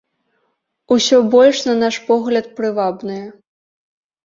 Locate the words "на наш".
1.69-1.95